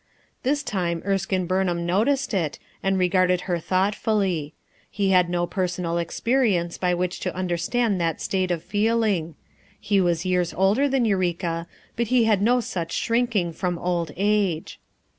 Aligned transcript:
This 0.41 0.63
time 0.63 1.03
Erskine 1.05 1.45
Burnham 1.45 1.85
noticed 1.85 2.33
it 2.33 2.57
and 2.81 2.97
regarded 2.97 3.41
her 3.41 3.59
thoughtfully; 3.59 4.55
he 4.89 5.11
had 5.11 5.29
no 5.29 5.45
personal 5.45 5.99
experience 5.99 6.79
by 6.79 6.95
which 6.95 7.19
to 7.19 7.35
understand 7.35 8.01
that 8.01 8.19
state 8.19 8.49
of 8.49 8.63
feeling; 8.63 9.35
he 9.79 10.01
was 10.01 10.25
years 10.25 10.55
older 10.55 10.89
than 10.89 11.05
Eureka, 11.05 11.67
but 11.95 12.07
he 12.07 12.23
had 12.23 12.41
no 12.41 12.59
such 12.59 12.93
shrinking 12.93 13.53
from 13.53 13.77
old 13.77 14.09
age. 14.17 14.79